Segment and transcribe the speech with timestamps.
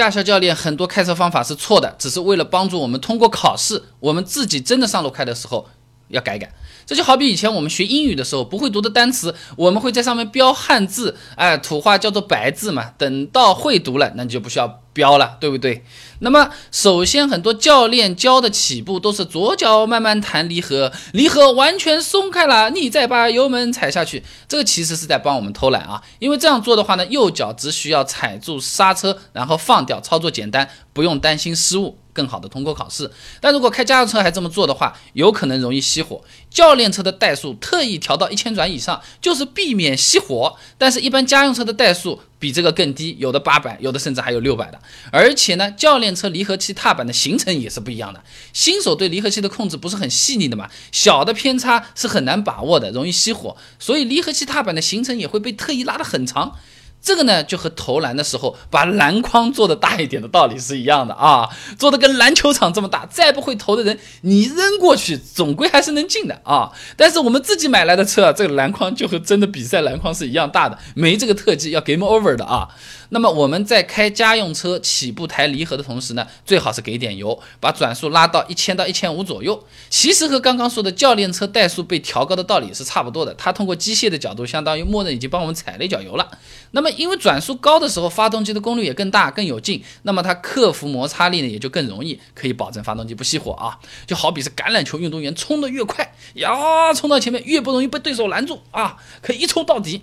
[0.00, 3.82] 驾校教练很多开车方法是错的，只是为了帮助我们通过考试。
[3.98, 5.68] 我们自己真的上路开的时候
[6.08, 6.50] 要改改。
[6.86, 12.94] 这就好比以前我们学英语的时候，不会读的单词，我们会在上面标汉字，哎，土话叫做白字嘛。
[12.96, 15.84] 等到会读了，那你就不需要标了，对不对？
[16.20, 24.22] 那么，首先很多教练教的起步都是左脚慢慢弹离合，离合完全松开了，你再把油门踩下去。
[24.46, 31.98] 这个其实是在帮我们偷懒啊，因为这样做的话呢，右脚只需要踩住刹车，然后放掉，操作简单，不用担心失误。
[32.12, 33.08] 更好的通过考试，
[33.40, 36.22] 但如果开家用车还这么做的话，有可能容易熄火。
[36.50, 40.56] 教练车的怠速特意调到一千转以上，就是避免熄火。
[40.76, 44.80] 但是，一般家用车的怠速比这个更低，有的八百，有的甚至还有六百的。
[45.12, 48.24] 而且呢，教练车离合器踏板的行程也是不一样的。
[48.52, 53.56] 新手对离合器的控制不是很细腻的嘛，小的偏差是很难把握的，容易熄火。
[53.78, 56.56] 所以，离合器踏板的行程也会被特意拉得很长。
[57.02, 66.70] 这个呢，就和投篮的时候把篮筐做的大一点的道理是一样的啊，做的跟篮球场这么大，再不会投的人，你扔过去总归还是能进的啊。
[66.96, 72.68] 但是我们自己买来的车，这个篮筐就和真的比赛篮筐是一样大的，没这个特技要 game over 的啊。
[73.10, 79.66] 那么我们在开家用车起步抬离合的同时呢，最好是给点油，把转速拉到一千到一千五左右。
[79.88, 86.30] 其实和刚刚说的教练车怠速被调高的道理是差不多的，它通过机械的角度，相当于默认已经帮我们踩了一脚油了。
[86.70, 93.76] 那么因为转速高的时候，发动机的功率也更大更有劲，那么它克服摩擦力呢也就更容易，可以保证发动机不熄火啊。
[94.06, 100.02] 就好比是橄榄球运动员冲得越快呀，冲到前面越不容易被对手拦住啊，可以一冲到底。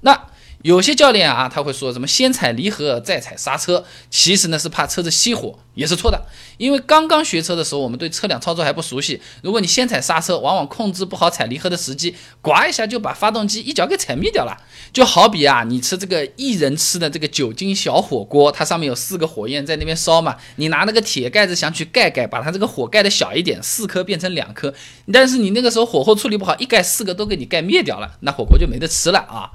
[0.00, 0.28] 那。
[0.62, 6.26] 有些教练啊，他会说什么先踩离合再踩刹车，其实呢是怕车子熄火，也是错的。
[6.56, 14.56] 因为刚刚学车的时候，我们对车辆操作还不熟悉，如果你先踩刹车，往往控制不好踩离合的时机，呱一下就把发动机一脚给踩灭掉了。
[14.92, 24.74] 就好比啊，你吃这个一人吃的这个酒精小火锅，它上面有四个火焰在那边烧嘛，你拿那个铁盖子想去盖盖，把它这个火盖的小一点，四颗变成两颗，
[25.12, 29.52] 但是你那个时候火候处理不好，一盖四个都给你盖灭掉了，那火锅就没得吃了啊。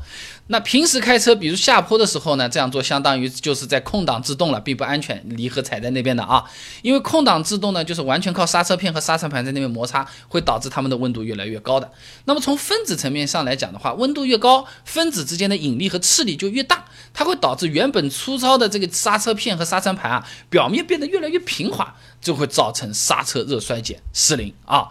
[0.48, 5.24] 那平时开车，比如下坡的时候呢，这样做相当于就是在空挡制动了，并不安全。
[5.30, 6.44] 离合踩在那边的啊，
[6.82, 11.90] 因为空挡制动呢，就是完全靠刹车片和刹车盘在那边摩擦，会导致它们的温度越来越高的。
[12.26, 24.90] 那么从分子层面上来讲的话，温度越高，分子之间的引力和斥力就越大，它会导致原本粗糙的这个刹车片和刹车盘啊，表面变得越来越平滑，就会造成刹车热衰减失灵啊。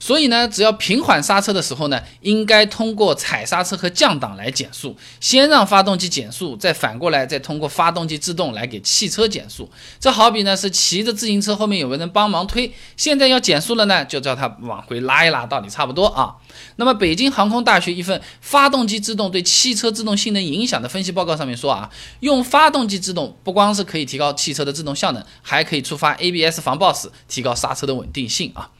[0.00, 4.93] 所以呢，只要平缓刹车的时候呢，应该通过踩刹车和降档来减速。
[5.20, 9.70] 先让发动机减速，再反过来再通过发动机制动来给汽车减速。
[10.00, 16.36] 这好比呢是骑着自行车后面有个人帮忙推，现在要减速了呢，就叫他往回拉一拉，道理差不多啊。
[16.76, 21.90] 那么北京航空大学一份发动机制动对汽车制动性能影响的分析报告上面说啊，
[22.20, 28.70] 用发动机制动不光是可以提高汽车的制动效能，还可以触发 ABS 防抱死，提高刹车的稳定性啊。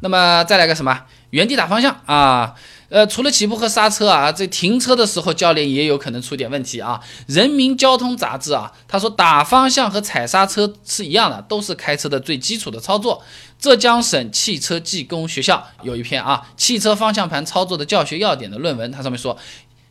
[0.00, 1.04] 那么再来个什么？
[1.30, 2.54] 原地打方向啊？
[2.88, 7.00] 呃，除了起步和刹车啊，这停车的时候教练也有可能出点问题啊。
[7.26, 13.22] 人民交通杂志啊，他说打方向和踩刹车是一样的，都是开车的最基础的操作。
[13.58, 19.36] 浙江省汽车技工学校有一篇啊，汽车方向盘操作的教学要点的论文，它上面说，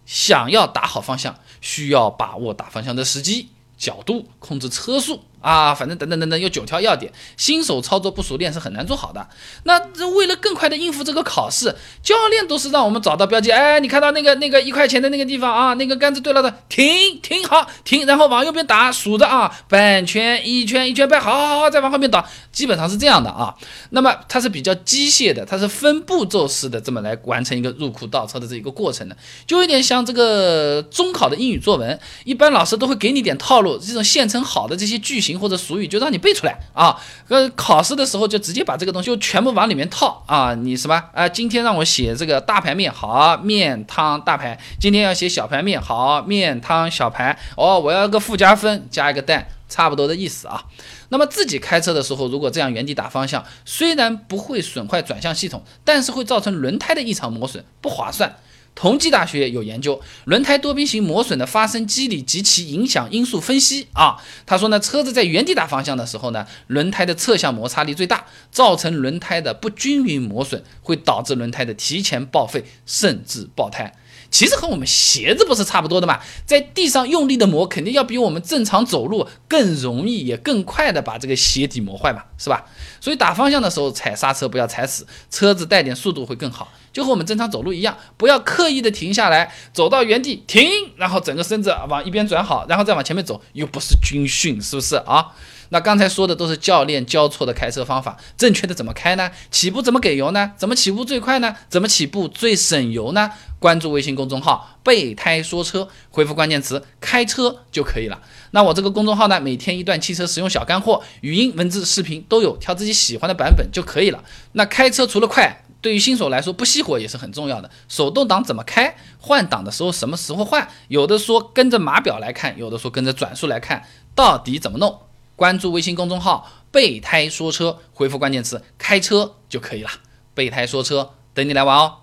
[0.06, 5.22] 想要打好方向，需要把握打方向的时机、角度，控制车速。
[5.44, 9.28] 啊，反正等等等等，有九条要点，新手操作不熟练是很难做好的。
[9.64, 23.54] 那这为了更快的应付这个考试，教练都是让我们找到标记，哎，你看到那个那个一块钱的那个地方啊，那个杆子对了的，停停好停，然后往右边打，数着啊，半圈一圈一圈半，好好好，再往后面倒，基本上是这样的啊。
[23.90, 35.33] 那么它是比较机械的，它是分步骤式的这么来完成一个入库倒车的这一个过程的，就有点像这个中考的英语作文，一般老师都会给你点套路，这种现成好的这些句型。
[35.38, 37.00] 或者俗语就让你背出来啊！
[37.28, 40.54] 呃，考试的时候就直接把这个东西就全部往里面套啊！
[40.56, 41.28] 你什么啊？
[41.28, 47.38] 今天让我写这个大排面，好面汤大排；今天要写小排面，好面汤小排。
[47.56, 50.64] 哦，我要个附加分，加一个蛋，差不多的意思啊。
[51.10, 58.36] 那么自己开车的时候，如果这样原地打方向，虽然不会损坏转向系统，但是会造成轮胎的异常磨损，不划算。
[58.76, 73.94] 同济大学有研究轮胎多边形磨损的发生机理及其影响因素分析啊，他说呢，车子在原地打方向的时候呢，轮胎的侧向摩擦力最大，造成轮胎的不均匀磨损，会导致轮胎的提前报废甚至爆胎。
[74.34, 82.66] 其实和我们鞋子不是差不多的嘛，在地上用力的磨，肯定要比我们正常走路更容易，也更快的把这个鞋底磨坏嘛，是吧？
[83.00, 95.28] 所以打方向的时候踩刹车不要踩死，车子带点速度会更好，就和我们正常走路一样，不要刻意的停下来，走到原地停，然后整个身子往一边转好，然后再往前面走，又不是军训，是不是啊？
[95.70, 99.32] 那刚才说的都是教练教错的开车方法，正确的怎么开呢？
[99.52, 100.52] 起步怎么给油呢？
[100.58, 101.56] 怎么起步最快呢？
[101.70, 103.32] 怎么起步最省油呢？
[103.60, 108.22] 关注微信公众号“备胎说车”，回复关键词“开车”就可以了。
[108.52, 114.22] 那我这个公众号呢，每天一段汽车实用小干货，语音、文字、视频都有，挑自己喜欢的版本就可以了。
[114.52, 117.72] 那开车除了快，对于新手来说不熄火也是很重要的。
[117.88, 118.98] 手动挡怎么开？
[119.18, 120.68] 换挡的时候什么时候换？
[120.90, 125.00] 有的说跟着码表来看，有的说跟着转速来看，到底怎么弄？
[125.36, 129.90] 关注微信公众号“备胎说车”，回复关键词“开车”就可以了。
[130.34, 132.03] 备胎说车，等你来玩哦。